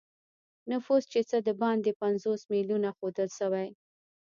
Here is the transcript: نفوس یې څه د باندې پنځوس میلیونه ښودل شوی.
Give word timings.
نفوس 0.71 1.03
یې 1.15 1.21
څه 1.29 1.37
د 1.47 1.49
باندې 1.61 1.91
پنځوس 2.01 2.41
میلیونه 2.51 2.89
ښودل 2.97 3.29
شوی. 3.39 3.67